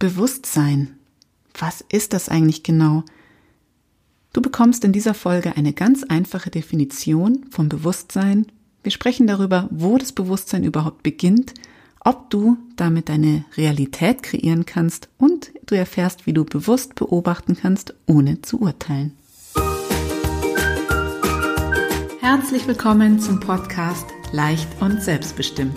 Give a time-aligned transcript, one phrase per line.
[0.00, 0.96] Bewusstsein.
[1.56, 3.04] Was ist das eigentlich genau?
[4.32, 8.46] Du bekommst in dieser Folge eine ganz einfache Definition vom Bewusstsein.
[8.82, 11.52] Wir sprechen darüber, wo das Bewusstsein überhaupt beginnt,
[12.02, 17.92] ob du damit deine Realität kreieren kannst und du erfährst, wie du bewusst beobachten kannst,
[18.06, 19.12] ohne zu urteilen.
[22.20, 25.76] Herzlich willkommen zum Podcast Leicht und Selbstbestimmt.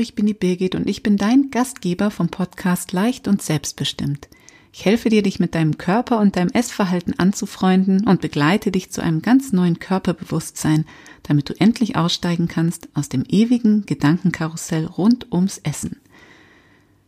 [0.00, 4.28] Ich bin die Birgit und ich bin dein Gastgeber vom Podcast Leicht und Selbstbestimmt.
[4.72, 9.02] Ich helfe dir, dich mit deinem Körper und deinem Essverhalten anzufreunden und begleite dich zu
[9.02, 10.84] einem ganz neuen Körperbewusstsein,
[11.22, 15.96] damit du endlich aussteigen kannst aus dem ewigen Gedankenkarussell rund ums Essen.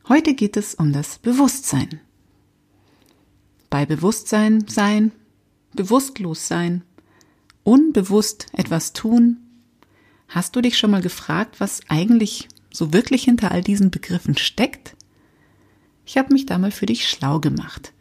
[0.08, 2.00] Heute geht es um das Bewusstsein.
[3.70, 5.12] Bei Bewusstsein sein,
[5.74, 6.82] bewusstlos sein,
[7.62, 9.38] unbewusst etwas tun,
[10.32, 14.96] Hast du dich schon mal gefragt, was eigentlich so wirklich hinter all diesen Begriffen steckt?
[16.04, 17.92] Ich habe mich da mal für dich schlau gemacht.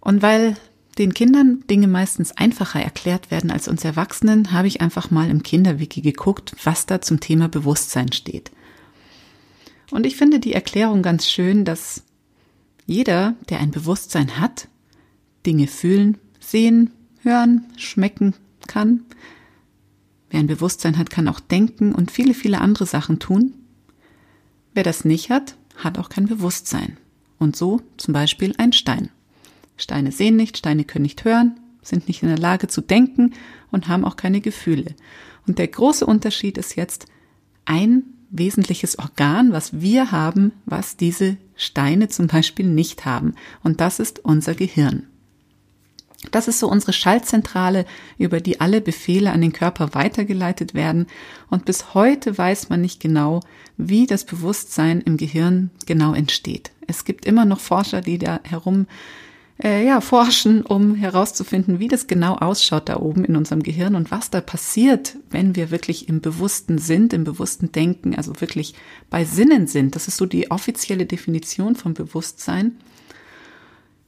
[0.00, 0.56] Und weil
[0.98, 5.42] den Kindern Dinge meistens einfacher erklärt werden als uns Erwachsenen, habe ich einfach mal im
[5.42, 8.50] Kinderwiki geguckt, was da zum Thema Bewusstsein steht.
[9.90, 12.02] Und ich finde die Erklärung ganz schön, dass
[12.86, 14.68] jeder, der ein Bewusstsein hat,
[15.46, 16.90] Dinge fühlen, sehen,
[17.22, 18.34] hören, schmecken
[18.66, 19.04] kann,
[20.30, 23.54] Wer ein Bewusstsein hat, kann auch denken und viele, viele andere Sachen tun.
[24.72, 26.96] Wer das nicht hat, hat auch kein Bewusstsein.
[27.38, 29.10] Und so zum Beispiel ein Stein.
[29.76, 33.32] Steine sehen nicht, Steine können nicht hören, sind nicht in der Lage zu denken
[33.70, 34.94] und haben auch keine Gefühle.
[35.46, 37.06] Und der große Unterschied ist jetzt
[37.64, 43.34] ein wesentliches Organ, was wir haben, was diese Steine zum Beispiel nicht haben.
[43.64, 45.06] Und das ist unser Gehirn.
[46.30, 47.86] Das ist so unsere Schaltzentrale,
[48.18, 51.06] über die alle Befehle an den Körper weitergeleitet werden.
[51.48, 53.40] Und bis heute weiß man nicht genau,
[53.78, 56.72] wie das Bewusstsein im Gehirn genau entsteht.
[56.86, 58.86] Es gibt immer noch Forscher, die da herum
[59.62, 64.10] äh, ja, forschen, um herauszufinden, wie das genau ausschaut da oben in unserem Gehirn und
[64.10, 68.74] was da passiert, wenn wir wirklich im Bewussten sind, im bewussten Denken, also wirklich
[69.08, 69.96] bei Sinnen sind.
[69.96, 72.76] Das ist so die offizielle Definition vom Bewusstsein.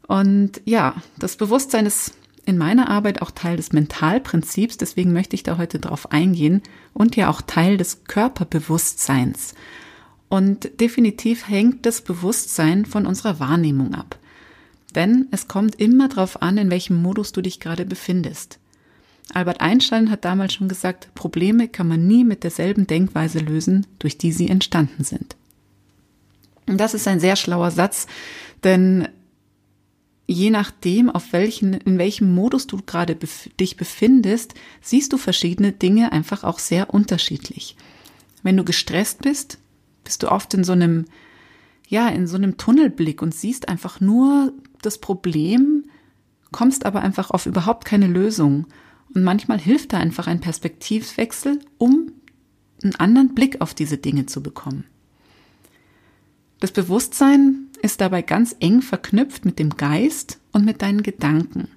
[0.06, 2.14] Und ja, das Bewusstsein ist
[2.44, 7.14] in meiner Arbeit auch Teil des Mentalprinzips, deswegen möchte ich da heute drauf eingehen und
[7.14, 9.54] ja auch Teil des Körperbewusstseins.
[10.28, 14.18] Und definitiv hängt das Bewusstsein von unserer Wahrnehmung ab.
[14.94, 18.58] Denn es kommt immer darauf an, in welchem Modus du dich gerade befindest.
[19.32, 24.18] Albert Einstein hat damals schon gesagt, Probleme kann man nie mit derselben Denkweise lösen, durch
[24.18, 25.36] die sie entstanden sind.
[26.66, 28.06] Und das ist ein sehr schlauer Satz,
[28.64, 29.08] denn
[30.26, 35.72] je nachdem, auf welchen, in welchem Modus du gerade bef dich befindest, siehst du verschiedene
[35.72, 37.76] Dinge einfach auch sehr unterschiedlich.
[38.42, 39.58] Wenn du gestresst bist,
[40.04, 41.06] bist du oft in so einem,
[41.88, 45.84] ja, in so einem Tunnelblick und siehst einfach nur das Problem,
[46.50, 48.66] kommst aber einfach auf überhaupt keine Lösung.
[49.14, 52.12] Und manchmal hilft da einfach ein Perspektivwechsel, um
[52.82, 54.84] einen anderen Blick auf diese Dinge zu bekommen.
[56.60, 61.68] Das Bewusstsein ist dabei ganz eng verknüpft mit dem Geist und mit deinen Gedanken.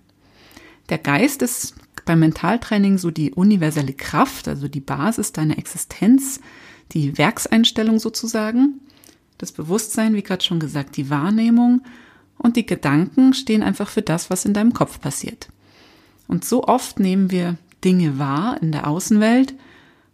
[0.90, 6.40] Der Geist ist beim Mentaltraining so die universelle Kraft, also die Basis deiner Existenz,
[6.92, 8.80] die Werkseinstellung sozusagen.
[9.38, 11.82] Das Bewusstsein, wie gerade schon gesagt, die Wahrnehmung
[12.38, 15.50] und die Gedanken stehen einfach für das, was in deinem Kopf passiert.
[16.28, 19.56] Und so oft nehmen wir Dinge wahr in der Außenwelt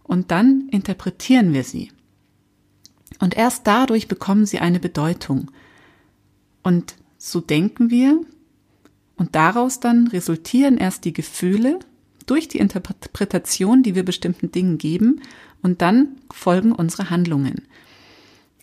[0.04, 1.92] und dann interpretieren wir sie.
[3.20, 5.52] Und erst dadurch bekommen sie eine Bedeutung.
[6.64, 8.22] Und so denken wir
[9.16, 11.80] und daraus dann resultieren erst die Gefühle
[12.26, 15.22] durch die Interpretation, die wir bestimmten Dingen geben
[15.62, 17.64] und dann folgen unsere Handlungen.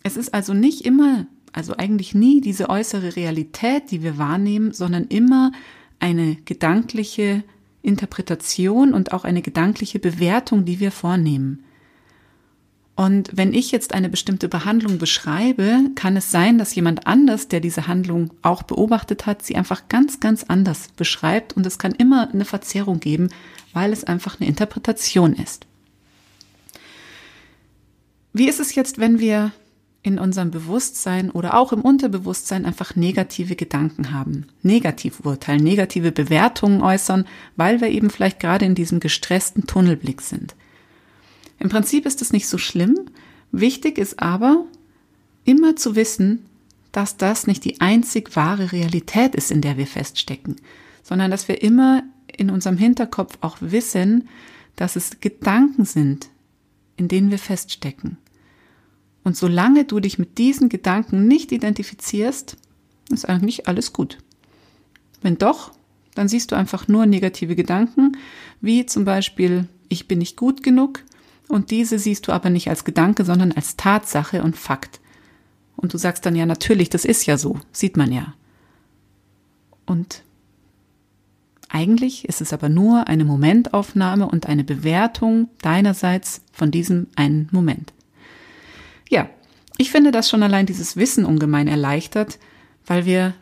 [0.02, 5.04] Es ist also nicht immer, also eigentlich nie diese äußere Realität, die wir wahrnehmen, sondern
[5.04, 5.52] immer
[6.00, 7.44] eine gedankliche
[7.82, 11.64] Interpretation und auch eine gedankliche Bewertung, die wir vornehmen.
[12.98, 17.60] Und wenn ich jetzt eine bestimmte Behandlung beschreibe, kann es sein, dass jemand anders, der
[17.60, 21.56] diese Handlung auch beobachtet hat, sie einfach ganz, ganz anders beschreibt.
[21.56, 23.28] Und es kann immer eine Verzerrung geben,
[23.72, 25.64] weil es einfach eine Interpretation ist.
[28.32, 29.52] Wie ist es jetzt, wenn wir
[30.02, 36.82] in unserem Bewusstsein oder auch im Unterbewusstsein einfach negative Gedanken haben, negativ urteilen, negative Bewertungen
[36.82, 40.56] äußern, weil wir eben vielleicht gerade in diesem gestressten Tunnelblick sind.
[41.58, 43.10] Im Prinzip ist es nicht so schlimm.
[43.50, 44.64] Wichtig ist aber,
[45.44, 46.44] immer zu wissen,
[46.92, 50.56] dass das nicht die einzig wahre Realität ist, in der wir feststecken,
[51.02, 52.02] sondern dass wir immer
[52.36, 54.28] in unserem Hinterkopf auch wissen,
[54.76, 56.28] dass es Gedanken sind,
[56.96, 58.18] in denen wir feststecken.
[59.24, 62.56] Und solange du dich mit diesen Gedanken nicht identifizierst,
[63.10, 64.18] ist eigentlich alles gut.
[65.20, 65.72] Wenn doch,
[66.14, 68.16] dann siehst du einfach nur negative Gedanken,
[68.60, 71.04] wie zum Beispiel, ich bin nicht gut genug,
[71.48, 75.00] und diese siehst du aber nicht als Gedanke, sondern als Tatsache und Fakt.
[75.76, 78.34] Und du sagst dann ja natürlich, das ist ja so, sieht man ja.
[79.86, 80.22] Und
[81.68, 87.92] eigentlich ist es aber nur eine Momentaufnahme und eine Bewertung deinerseits von diesem einen Moment.
[89.08, 89.28] Ja,
[89.76, 92.38] ich finde das schon allein dieses Wissen ungemein erleichtert,
[92.86, 93.34] weil wir,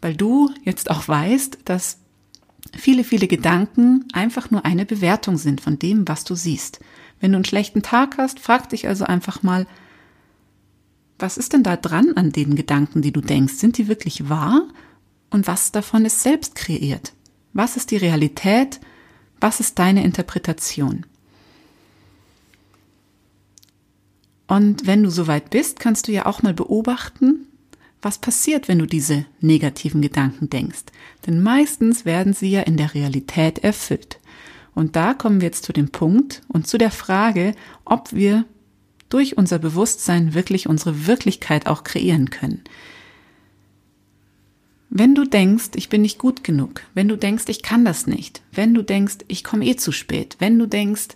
[0.00, 1.98] weil du jetzt auch weißt, dass
[2.76, 6.80] viele, viele Gedanken einfach nur eine Bewertung sind von dem, was du siehst.
[7.20, 9.66] Wenn du einen schlechten Tag hast, frag dich also einfach mal,
[11.18, 13.54] was ist denn da dran an den Gedanken, die du denkst?
[13.54, 14.62] Sind die wirklich wahr?
[15.30, 17.12] Und was davon ist selbst kreiert?
[17.52, 18.80] Was ist die Realität?
[19.40, 21.04] Was ist deine Interpretation?
[24.46, 27.46] Und wenn du soweit bist, kannst du ja auch mal beobachten,
[28.00, 30.84] was passiert, wenn du diese negativen Gedanken denkst.
[31.26, 34.18] Denn meistens werden sie ja in der Realität erfüllt.
[34.78, 37.52] Und da kommen wir jetzt zu dem Punkt und zu der Frage,
[37.84, 38.44] ob wir
[39.08, 42.62] durch unser Bewusstsein wirklich unsere Wirklichkeit auch kreieren können.
[44.88, 48.40] Wenn du denkst, ich bin nicht gut genug, wenn du denkst, ich kann das nicht,
[48.52, 51.08] wenn du denkst, ich komme eh zu spät, wenn du denkst,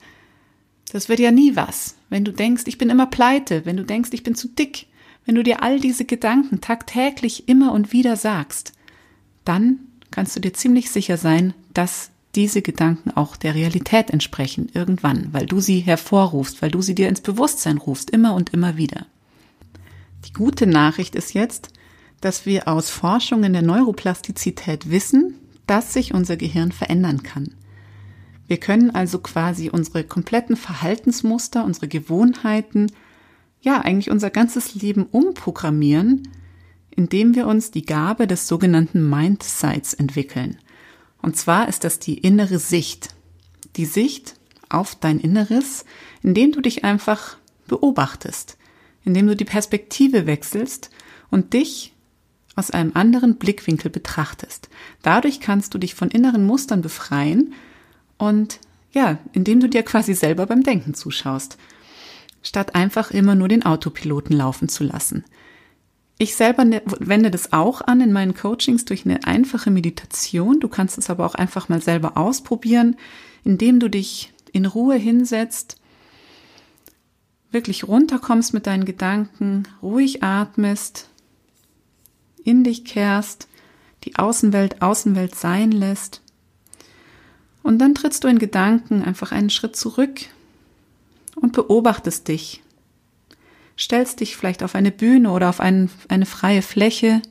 [0.90, 4.10] das wird ja nie was, wenn du denkst, ich bin immer pleite, wenn du denkst,
[4.10, 4.88] ich bin zu dick,
[5.24, 8.72] wenn du dir all diese Gedanken tagtäglich immer und wieder sagst,
[9.44, 9.78] dann
[10.10, 15.46] kannst du dir ziemlich sicher sein, dass diese Gedanken auch der Realität entsprechen irgendwann, weil
[15.46, 19.06] du sie hervorrufst, weil du sie dir ins Bewusstsein rufst, immer und immer wieder.
[20.26, 21.68] Die gute Nachricht ist jetzt,
[22.20, 25.34] dass wir aus Forschungen der Neuroplastizität wissen,
[25.66, 27.54] dass sich unser Gehirn verändern kann.
[28.46, 32.90] Wir können also quasi unsere kompletten Verhaltensmuster, unsere Gewohnheiten,
[33.60, 36.28] ja eigentlich unser ganzes Leben umprogrammieren,
[36.90, 40.56] indem wir uns die Gabe des sogenannten Mindsights entwickeln–
[41.22, 43.14] und zwar ist das die innere Sicht.
[43.76, 44.34] Die Sicht
[44.68, 45.84] auf dein Inneres,
[46.22, 47.36] indem du dich einfach
[47.68, 48.58] beobachtest,
[49.04, 50.90] indem du die Perspektive wechselst
[51.30, 51.94] und dich
[52.54, 54.68] aus einem anderen Blickwinkel betrachtest.
[55.02, 57.54] Dadurch kannst du dich von inneren Mustern befreien
[58.18, 58.60] und
[58.92, 61.56] ja, indem du dir quasi selber beim Denken zuschaust,
[62.42, 65.24] statt einfach immer nur den Autopiloten laufen zu lassen.
[66.18, 70.60] Ich selber ne, wende das auch an in meinen Coachings durch eine einfache Meditation.
[70.60, 72.96] Du kannst es aber auch einfach mal selber ausprobieren,
[73.44, 75.78] indem du dich in Ruhe hinsetzt,
[77.50, 81.08] wirklich runterkommst mit deinen Gedanken, ruhig atmest,
[82.44, 83.48] in dich kehrst,
[84.04, 86.22] die Außenwelt Außenwelt sein lässt.
[87.62, 90.20] Und dann trittst du in Gedanken einfach einen Schritt zurück
[91.36, 92.61] und beobachtest dich
[93.78, 97.22] stellst dich vielleicht auf eine Bühne oder auf ein, eine freie Fläche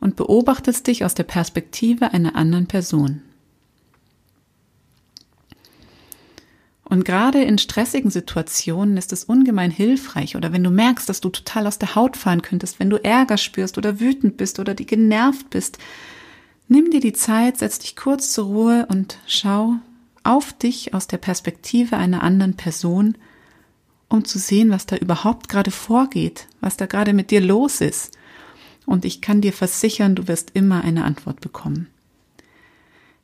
[0.00, 3.22] und beobachtest dich aus der Perspektive einer anderen Person.
[6.84, 11.30] Und gerade in stressigen Situationen ist es ungemein hilfreich oder wenn du merkst, dass du
[11.30, 14.84] total aus der Haut fahren könntest, wenn du Ärger spürst oder wütend bist oder die
[14.84, 15.78] genervt bist,
[16.68, 19.76] nimm dir die Zeit, setz dich kurz zur Ruhe und schau
[20.22, 23.16] auf dich aus der Perspektive einer anderen Person
[24.12, 28.12] um zu sehen, was da überhaupt gerade vorgeht, was da gerade mit dir los ist.
[28.84, 31.88] Und ich kann dir versichern, du wirst immer eine Antwort bekommen.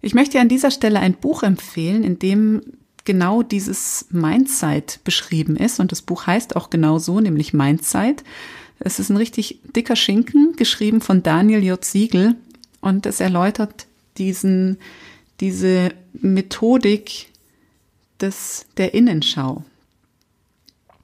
[0.00, 2.62] Ich möchte an dieser Stelle ein Buch empfehlen, in dem
[3.04, 5.80] genau dieses Mindset beschrieben ist.
[5.80, 8.23] Und das Buch heißt auch genau so, nämlich Mindset.
[8.78, 11.85] Es ist ein richtig dicker Schinken, geschrieben von Daniel J.
[11.85, 12.37] Siegel.
[12.80, 13.87] Und es erläutert
[14.18, 14.78] diesen,
[15.40, 17.26] diese Methodik
[18.21, 19.64] des, der Innenschau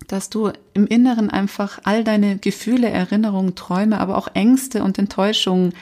[0.08, 5.72] dass du im Inneren einfach all deine Gefühle, Erinnerungen, Träume, aber auch Ängste und Enttäuschungen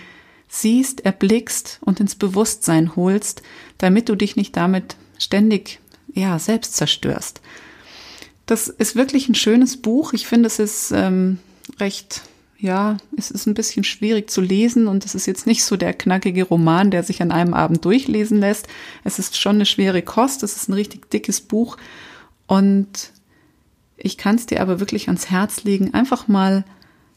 [0.48, 3.42] siehst, erblickst und ins Bewusstsein holst,
[3.78, 5.80] damit du dich nicht damit ständig,
[6.12, 7.40] ja, selbst zerstörst.
[8.46, 10.12] Das ist wirklich ein schönes Buch.
[10.12, 11.38] Ich finde, es ist ähm,
[11.80, 12.22] recht,
[12.58, 15.94] ja, es ist ein bisschen schwierig zu lesen und es ist jetzt nicht so der
[15.94, 18.68] knackige Roman, der sich an einem Abend durchlesen lässt.
[19.04, 20.42] Es ist schon eine schwere Kost.
[20.42, 21.78] Es ist ein richtig dickes Buch
[22.46, 23.11] und
[24.04, 26.64] Ich kann es dir aber wirklich ans Herz legen, einfach mal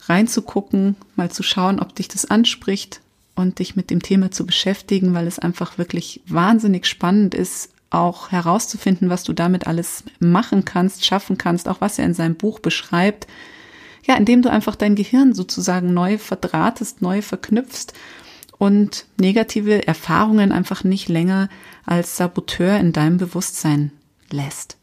[0.01, 3.01] reinzugucken, mal zu schauen, ob dich das anspricht
[3.33, 8.31] und dich mit dem Thema zu beschäftigen, weil es einfach wirklich wahnsinnig spannend ist, auch
[8.31, 12.59] herauszufinden, was du damit alles machen kannst, schaffen kannst, auch was er in seinem Buch
[12.59, 13.25] beschreibt.
[14.03, 17.93] Ja, indem du einfach dein Gehirn sozusagen neu verdrahtest, neu verknüpfst
[18.59, 21.49] und negative Erfahrungen einfach nicht länger
[21.83, 23.91] als Saboteur in deinem Bewusstsein
[24.29, 24.77] lässt.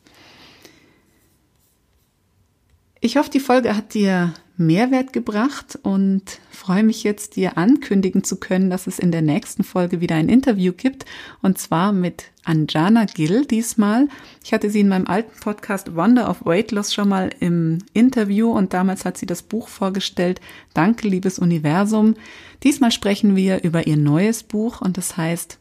[3.05, 8.37] Ich hoffe, die Folge hat dir Mehrwert gebracht und freue mich jetzt, dir ankündigen zu
[8.39, 11.05] können, dass es in der nächsten Folge wieder ein Interview gibt
[11.43, 14.07] und zwar mit Anjana Gill diesmal.
[14.45, 18.53] Ich hatte sie in meinem alten Podcast Wonder of Weight Loss schon mal im Interview
[18.53, 20.41] und damals hat sie das Buch vorgestellt.
[20.73, 22.15] Danke, liebes Universum.
[22.63, 25.59] Diesmal sprechen wir über ihr neues Buch und das heißt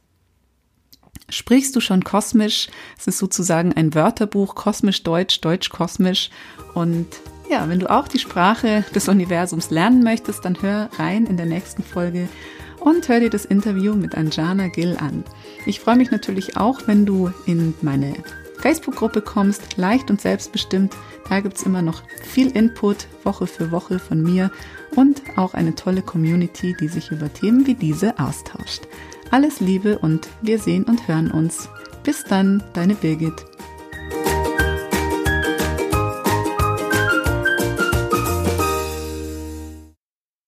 [1.32, 2.68] Sprichst du schon kosmisch?
[3.00, 6.30] Es ist sozusagen ein Wörterbuch, kosmisch Deutsch, Deutsch kosmisch.
[6.74, 7.08] Und
[7.52, 11.46] ja, wenn du auch die Sprache des Universums lernen möchtest, dann hör rein in der
[11.46, 12.30] nächsten Folge
[12.80, 15.26] und hör dir das Interview mit Anjana Gill an.
[15.66, 18.14] Ich freue mich natürlich auch, wenn du in meine
[18.60, 20.96] Facebook-Gruppe kommst, leicht und selbstbestimmt.
[21.28, 24.50] Da gibt es immer noch viel Input Woche für Woche von mir
[24.96, 28.84] und auch eine tolle Community, die sich über Themen wie diese austauscht.
[29.30, 31.70] Alles Liebe und wir sehen und hören uns.
[32.04, 33.51] Bis dann, deine Birgit.